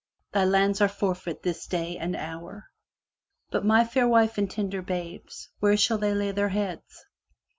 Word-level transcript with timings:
Thy 0.31 0.45
lands 0.45 0.81
are 0.81 0.87
forfeit 0.89 1.43
this 1.43 1.67
day 1.67 1.95
and 1.95 2.15
hour." 2.15 2.71
"But 3.51 3.63
my 3.63 3.85
fair 3.85 4.07
wife 4.07 4.39
and 4.39 4.49
tender 4.49 4.81
babes, 4.81 5.51
where 5.59 5.77
shall 5.77 5.99
they 5.99 6.15
lay 6.15 6.31
their 6.31 6.49
heads? 6.49 7.05